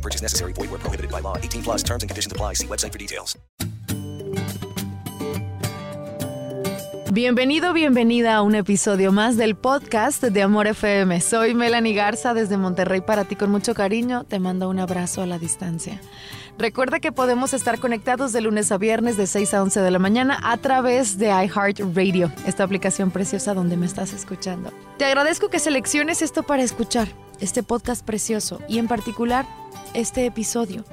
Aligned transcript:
Purchase 0.00 0.22
necessary. 0.22 0.52
Void 0.52 0.70
prohibited 0.80 1.10
by 1.10 1.20
law. 1.20 1.36
18 1.36 1.62
plus 1.62 1.82
terms 1.82 2.02
and 2.02 2.10
conditions 2.10 2.32
apply. 2.32 2.54
See 2.54 2.66
website 2.66 2.92
for 2.92 2.98
details. 2.98 3.36
Bienvenido, 7.12 7.72
bienvenida 7.72 8.36
a 8.36 8.42
un 8.42 8.54
episodio 8.54 9.10
más 9.10 9.36
del 9.36 9.56
podcast 9.56 10.22
de 10.22 10.42
Amor 10.42 10.68
FM. 10.68 11.20
Soy 11.20 11.54
Melanie 11.54 11.92
Garza 11.92 12.34
desde 12.34 12.56
Monterrey 12.56 13.00
para 13.00 13.24
ti 13.24 13.34
con 13.34 13.50
mucho 13.50 13.74
cariño. 13.74 14.22
Te 14.22 14.38
mando 14.38 14.68
un 14.68 14.78
abrazo 14.78 15.20
a 15.20 15.26
la 15.26 15.40
distancia. 15.40 16.00
Recuerda 16.56 17.00
que 17.00 17.10
podemos 17.10 17.52
estar 17.52 17.80
conectados 17.80 18.32
de 18.32 18.42
lunes 18.42 18.70
a 18.70 18.78
viernes 18.78 19.16
de 19.16 19.26
6 19.26 19.54
a 19.54 19.62
11 19.62 19.80
de 19.80 19.90
la 19.90 19.98
mañana 19.98 20.38
a 20.40 20.56
través 20.58 21.18
de 21.18 21.30
iHeartRadio, 21.30 22.30
esta 22.46 22.62
aplicación 22.62 23.10
preciosa 23.10 23.54
donde 23.54 23.76
me 23.76 23.86
estás 23.86 24.12
escuchando. 24.12 24.70
Te 24.96 25.04
agradezco 25.04 25.48
que 25.48 25.58
selecciones 25.58 26.22
esto 26.22 26.44
para 26.44 26.62
escuchar, 26.62 27.08
este 27.40 27.64
podcast 27.64 28.04
precioso 28.04 28.60
y 28.68 28.78
en 28.78 28.86
particular 28.86 29.46
este 29.94 30.26
episodio. 30.26 30.84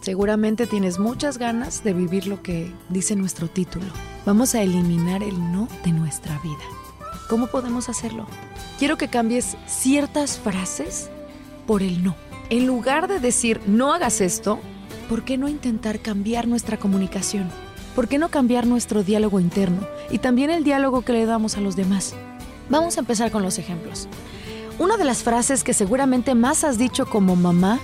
Seguramente 0.00 0.66
tienes 0.66 0.98
muchas 0.98 1.38
ganas 1.38 1.82
de 1.82 1.94
vivir 1.94 2.26
lo 2.26 2.42
que 2.42 2.70
dice 2.90 3.16
nuestro 3.16 3.48
título. 3.48 3.86
Vamos 4.26 4.54
a 4.54 4.62
eliminar 4.62 5.22
el 5.22 5.52
no 5.52 5.66
de 5.82 5.92
nuestra 5.92 6.38
vida. 6.40 6.64
¿Cómo 7.28 7.46
podemos 7.46 7.88
hacerlo? 7.88 8.26
Quiero 8.78 8.98
que 8.98 9.08
cambies 9.08 9.56
ciertas 9.66 10.38
frases 10.38 11.08
por 11.66 11.82
el 11.82 12.04
no. 12.04 12.16
En 12.50 12.66
lugar 12.66 13.08
de 13.08 13.18
decir 13.18 13.60
no 13.66 13.94
hagas 13.94 14.20
esto, 14.20 14.60
¿por 15.08 15.24
qué 15.24 15.38
no 15.38 15.48
intentar 15.48 16.00
cambiar 16.00 16.46
nuestra 16.46 16.76
comunicación? 16.76 17.50
¿Por 17.94 18.08
qué 18.08 18.18
no 18.18 18.28
cambiar 18.28 18.66
nuestro 18.66 19.02
diálogo 19.02 19.40
interno 19.40 19.86
y 20.10 20.18
también 20.18 20.50
el 20.50 20.64
diálogo 20.64 21.02
que 21.02 21.12
le 21.12 21.26
damos 21.26 21.56
a 21.56 21.60
los 21.60 21.76
demás? 21.76 22.14
Vamos 22.68 22.96
a 22.96 23.00
empezar 23.00 23.30
con 23.30 23.42
los 23.42 23.58
ejemplos. 23.58 24.08
Una 24.78 24.96
de 24.96 25.04
las 25.04 25.22
frases 25.22 25.62
que 25.62 25.72
seguramente 25.72 26.34
más 26.34 26.64
has 26.64 26.78
dicho 26.78 27.06
como 27.06 27.36
mamá, 27.36 27.78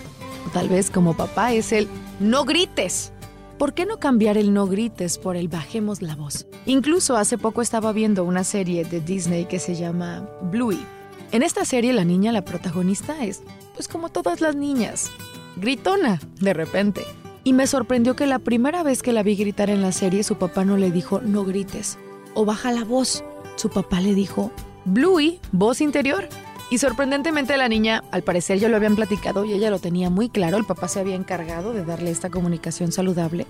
o 0.46 0.50
tal 0.50 0.69
vez 0.69 0.91
como 0.91 1.16
papá, 1.16 1.52
es 1.52 1.72
el 1.72 1.88
no 2.19 2.44
grites. 2.44 3.12
¿Por 3.58 3.74
qué 3.74 3.86
no 3.86 3.98
cambiar 3.98 4.36
el 4.36 4.52
no 4.52 4.66
grites 4.66 5.16
por 5.19 5.36
el 5.36 5.47
bajemos 5.47 6.02
la 6.02 6.16
voz? 6.16 6.47
Incluso 6.66 7.16
hace 7.16 7.38
poco 7.38 7.62
estaba 7.62 7.92
viendo 7.92 8.24
una 8.24 8.42
serie 8.42 8.84
de 8.84 9.00
Disney 9.00 9.44
que 9.44 9.60
se 9.60 9.77
llama 9.77 10.28
Bluey. 10.50 10.84
En 11.30 11.44
esta 11.44 11.64
serie 11.64 11.92
la 11.92 12.05
niña, 12.05 12.32
la 12.32 12.44
protagonista, 12.44 13.25
es 13.25 13.42
pues 13.75 13.86
como 13.86 14.08
todas 14.08 14.41
las 14.41 14.56
niñas, 14.56 15.10
gritona 15.56 16.19
de 16.41 16.54
repente. 16.54 17.04
Y 17.44 17.52
me 17.52 17.69
sorprendió 17.69 18.16
que 18.16 18.27
la 18.27 18.41
primera 18.41 18.82
vez 18.82 19.02
que 19.02 19.12
la 19.12 19.22
vi 19.22 19.36
gritar 19.36 19.70
en 19.70 19.80
la 19.80 19.92
serie 19.92 20.25
su 20.25 20.36
papá 20.36 20.64
no 20.64 20.77
le 20.77 20.91
dijo 20.91 21.20
no 21.20 21.44
grites 21.44 21.98
o 22.34 22.44
baja 22.44 22.72
la 22.72 22.84
voz. 22.84 23.22
Su 23.54 23.69
papá 23.69 24.00
le 24.00 24.14
dijo 24.14 24.50
Bluey, 24.84 25.38
voz 25.52 25.80
interior. 25.80 26.28
Y 26.70 26.78
sorprendentemente 26.78 27.56
la 27.56 27.68
niña, 27.68 28.04
al 28.12 28.22
parecer 28.22 28.60
ya 28.60 28.68
lo 28.68 28.76
habían 28.76 28.94
platicado 28.94 29.44
y 29.44 29.52
ella 29.52 29.70
lo 29.70 29.80
tenía 29.80 30.08
muy 30.08 30.28
claro, 30.28 30.56
el 30.56 30.64
papá 30.64 30.86
se 30.86 31.00
había 31.00 31.16
encargado 31.16 31.72
de 31.72 31.84
darle 31.84 32.12
esta 32.12 32.30
comunicación 32.30 32.92
saludable. 32.92 33.46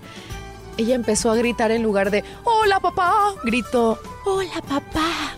Ella 0.77 0.95
empezó 0.95 1.29
a 1.29 1.35
gritar 1.35 1.71
en 1.71 1.83
lugar 1.83 2.09
de 2.09 2.23
Hola 2.43 2.79
papá, 2.79 3.35
gritó 3.43 3.99
Hola 4.25 4.61
papá. 4.67 5.35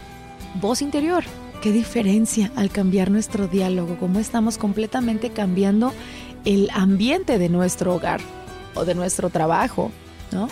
Voz 0.62 0.82
interior. 0.82 1.26
Qué 1.62 1.72
diferencia 1.72 2.52
al 2.56 2.70
cambiar 2.70 3.12
nuestro 3.12 3.48
diálogo, 3.48 3.98
cómo 4.00 4.20
estamos 4.20 4.58
completamente 4.58 5.32
cambiando 5.32 5.94
el 6.46 6.70
ambiente 6.74 7.38
de 7.38 7.50
nuestro 7.50 7.96
hogar 7.96 8.22
o 8.76 8.86
de 8.86 8.96
nuestro 8.96 9.30
trabajo, 9.30 9.92
¿no? 10.32 10.48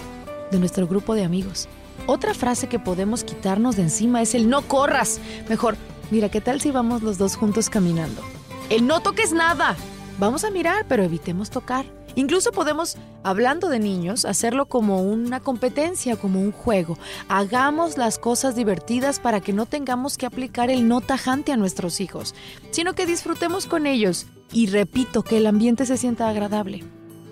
De 0.51 0.59
nuestro 0.59 0.87
grupo 0.87 1.15
de 1.15 1.23
amigos. 1.23 1.67
Otra 2.07 2.33
frase 2.33 2.67
que 2.67 2.79
podemos 2.79 3.23
quitarnos 3.23 3.75
de 3.75 3.83
encima 3.83 4.21
es 4.21 4.35
el 4.35 4.49
no 4.49 4.61
corras. 4.63 5.19
Mejor, 5.49 5.77
Mira, 6.11 6.27
¿qué 6.27 6.41
tal 6.41 6.59
si 6.59 6.71
vamos 6.71 7.03
los 7.03 7.17
dos 7.17 7.37
juntos 7.37 7.69
caminando? 7.69 8.21
El 8.69 8.85
no 8.85 8.99
toques 8.99 9.31
nada. 9.31 9.77
Vamos 10.19 10.43
a 10.43 10.51
mirar, 10.51 10.85
pero 10.89 11.03
evitemos 11.03 11.49
tocar. 11.49 11.85
Incluso 12.15 12.51
podemos, 12.51 12.97
hablando 13.23 13.69
de 13.69 13.79
niños, 13.79 14.25
hacerlo 14.25 14.65
como 14.65 15.01
una 15.01 15.39
competencia, 15.39 16.17
como 16.17 16.41
un 16.41 16.51
juego. 16.51 16.97
Hagamos 17.29 17.97
las 17.97 18.19
cosas 18.19 18.55
divertidas 18.55 19.21
para 19.21 19.39
que 19.39 19.53
no 19.53 19.65
tengamos 19.65 20.17
que 20.17 20.25
aplicar 20.25 20.69
el 20.69 20.89
no 20.89 20.99
tajante 20.99 21.53
a 21.53 21.57
nuestros 21.57 22.01
hijos, 22.01 22.35
sino 22.71 22.93
que 22.93 23.05
disfrutemos 23.05 23.65
con 23.65 23.87
ellos. 23.87 24.25
Y 24.51 24.67
repito, 24.67 25.23
que 25.23 25.37
el 25.37 25.47
ambiente 25.47 25.85
se 25.85 25.95
sienta 25.95 26.27
agradable. 26.27 26.83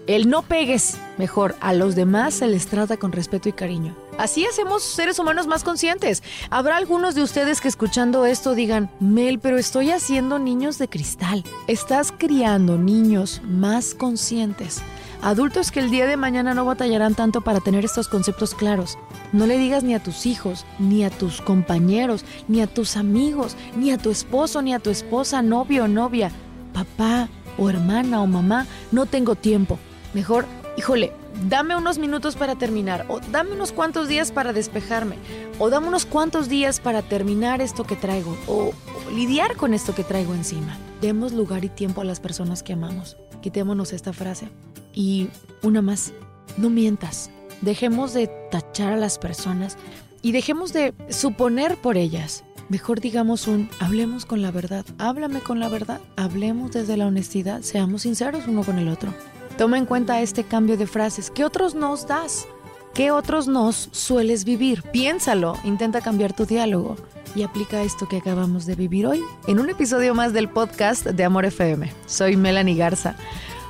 El 0.10 0.28
no 0.28 0.42
pegues, 0.42 0.98
mejor, 1.20 1.56
a 1.60 1.72
los 1.72 1.94
demás 1.94 2.34
se 2.34 2.48
les 2.48 2.66
trata 2.66 2.98
con 2.98 3.12
respeto 3.12 3.48
y 3.48 3.52
cariño. 3.52 3.96
Así 4.18 4.44
hacemos 4.44 4.82
seres 4.82 5.20
humanos 5.20 5.46
más 5.46 5.64
conscientes. 5.64 6.24
Habrá 6.50 6.78
algunos 6.78 7.14
de 7.14 7.22
ustedes 7.22 7.62
que 7.62 7.68
escuchando 7.68 8.26
esto 8.26 8.56
digan, 8.56 8.90
Mel, 9.00 9.38
pero 9.38 9.60
estoy 9.60 9.92
haciendo 9.92 10.40
niños 10.40 10.80
de 10.80 10.88
cristal. 10.88 11.44
Estás 11.68 12.12
criando 12.12 12.76
niños 12.76 13.44
más 13.46 13.94
conscientes. 13.94 14.82
Adultos 15.22 15.70
que 15.70 15.80
el 15.80 15.92
día 15.92 16.08
de 16.08 16.18
mañana 16.18 16.56
no 16.56 16.66
batallarán 16.66 17.14
tanto 17.14 17.42
para 17.42 17.60
tener 17.60 17.86
estos 17.86 18.08
conceptos 18.08 18.56
claros. 18.56 18.98
No 19.32 19.46
le 19.46 19.60
digas 19.60 19.84
ni 19.84 19.94
a 19.94 20.02
tus 20.02 20.26
hijos, 20.26 20.66
ni 20.80 21.04
a 21.04 21.12
tus 21.12 21.40
compañeros, 21.40 22.26
ni 22.48 22.64
a 22.64 22.68
tus 22.68 22.98
amigos, 22.98 23.56
ni 23.76 23.92
a 23.92 24.00
tu 24.00 24.10
esposo, 24.10 24.64
ni 24.64 24.74
a 24.74 24.80
tu 24.80 24.90
esposa, 24.90 25.44
novio 25.44 25.84
o 25.84 25.88
novia, 25.88 26.32
papá 26.74 27.30
o 27.60 27.70
hermana 27.70 28.24
o 28.24 28.26
mamá, 28.26 28.66
no 28.92 29.06
tengo 29.06 29.36
tiempo 29.36 29.78
Mejor, 30.14 30.46
híjole, 30.78 31.12
dame 31.48 31.76
unos 31.76 32.00
minutos 32.00 32.36
para 32.36 32.56
terminar, 32.56 33.06
o 33.10 33.20
dame 33.32 33.52
unos 33.52 33.72
cuantos 33.72 34.08
días 34.08 34.32
para 34.32 34.54
despejarme, 34.54 35.18
o 35.60 35.70
dame 35.70 35.88
unos 35.88 36.06
cuantos 36.06 36.50
días 36.50 36.80
para 36.80 37.02
terminar 37.02 37.62
esto 37.62 37.84
que 37.84 37.96
traigo, 37.96 38.36
o, 38.48 38.72
lidiar 39.14 39.56
con 39.56 39.74
esto 39.74 39.94
que 39.94 40.04
traigo 40.04 40.34
encima. 40.34 40.78
Demos 41.02 41.34
lugar 41.34 41.64
y 41.64 41.70
tiempo 41.70 42.02
a 42.02 42.06
las 42.06 42.20
personas 42.20 42.64
que 42.64 42.74
amamos. 42.74 43.18
Quitémonos 43.42 43.94
esta 43.94 44.14
frase. 44.14 44.50
Y 44.94 45.30
una 45.64 45.82
más, 45.82 46.14
no 46.58 46.70
mientas. 46.70 47.30
Dejemos 47.62 48.14
de 48.14 48.28
tachar 48.52 48.94
a 48.94 48.98
las 48.98 49.18
personas 49.18 49.78
y 50.22 50.32
dejemos 50.32 50.74
de 50.74 50.94
suponer 51.10 51.78
por 51.78 51.98
ellas. 51.98 52.44
Mejor 52.70 53.00
digamos 53.00 53.48
un, 53.48 53.70
hablemos 53.80 54.26
con 54.26 54.42
la 54.42 54.52
verdad, 54.52 54.86
háblame 55.00 55.40
con 55.40 55.60
la 55.60 55.70
verdad, 55.70 56.02
hablemos 56.16 56.72
desde 56.72 56.98
la 56.98 57.08
honestidad, 57.08 57.62
seamos 57.62 58.04
sinceros 58.04 58.48
uno 58.48 58.64
con 58.64 58.78
el 58.78 58.90
otro. 58.90 59.12
Toma 59.60 59.78
en 59.78 59.86
cuenta 59.86 60.22
este 60.22 60.46
cambio 60.46 60.78
de 60.78 60.88
frases. 60.88 61.30
¿Qué 61.30 61.44
otros 61.44 61.76
nos 61.76 62.08
das? 62.08 62.48
¿Qué 62.94 63.12
otros 63.12 63.50
nos 63.50 63.90
sueles 63.92 64.46
vivir? 64.46 64.84
Piénsalo, 64.84 65.58
intenta 65.66 66.00
cambiar 66.00 66.32
tu 66.32 66.46
diálogo 66.46 66.96
y 67.36 67.44
aplica 67.44 67.82
esto 67.82 68.08
que 68.08 68.16
acabamos 68.16 68.66
de 68.66 68.76
vivir 68.76 69.06
hoy 69.06 69.22
en 69.48 69.60
un 69.60 69.70
episodio 69.70 70.16
más 70.16 70.32
del 70.32 70.48
podcast 70.48 71.06
de 71.06 71.24
Amor 71.26 71.44
FM. 71.44 71.92
Soy 72.06 72.38
Melanie 72.38 72.78
Garza, 72.78 73.18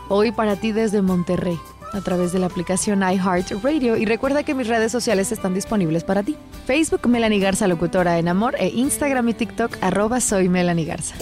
hoy 0.10 0.32
para 0.32 0.58
ti 0.58 0.74
desde 0.74 1.02
Monterrey 1.02 1.58
a 1.92 2.02
través 2.02 2.34
de 2.34 2.38
la 2.38 2.46
aplicación 2.46 3.02
iHeartRadio 3.02 3.98
y 3.98 4.06
recuerda 4.06 4.44
que 4.44 4.54
mis 4.54 4.68
redes 4.68 4.92
sociales 4.92 5.32
están 5.32 5.56
disponibles 5.56 6.04
para 6.04 6.22
ti. 6.22 6.38
Facebook 6.68 7.08
Melanie 7.08 7.40
Garza 7.40 7.68
Locutora 7.68 8.20
en 8.20 8.28
Amor 8.28 8.54
e 8.60 8.68
Instagram 8.68 9.30
y 9.30 9.34
TikTok 9.34 9.76
arroba 9.82 10.22
soy 10.22 10.50
Melanie 10.50 10.86
Garza. 10.86 11.16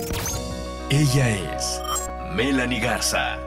Ella 0.90 1.56
es 1.56 1.82
Melanie 2.36 2.82
Garza 2.82 3.47